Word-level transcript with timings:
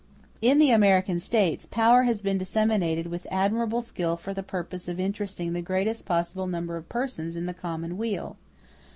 In 0.41 0.57
the 0.57 0.71
American 0.71 1.19
States 1.19 1.67
power 1.67 2.05
has 2.05 2.23
been 2.23 2.39
disseminated 2.39 3.05
with 3.05 3.27
admirable 3.29 3.83
skill 3.83 4.17
for 4.17 4.33
the 4.33 4.41
purpose 4.41 4.87
of 4.87 4.99
interesting 4.99 5.53
the 5.53 5.61
greatest 5.61 6.07
possible 6.07 6.47
number 6.47 6.75
of 6.75 6.89
persons 6.89 7.35
in 7.35 7.45
the 7.45 7.53
common 7.53 7.99
weal. 7.99 8.35